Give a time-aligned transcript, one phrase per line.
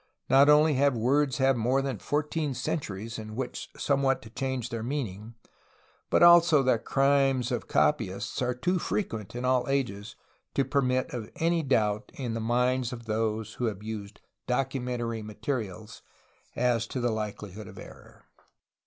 [0.31, 4.69] Not only have words had more than fourteen centuries in which some what to change
[4.69, 5.35] their meaning,
[6.09, 10.15] but also the" crimes'' of copy ists are too frequent in all ages
[10.55, 16.01] to permit of any doubt in the minds of those who have used documentary materials
[16.55, 18.23] as to the likelihood of error.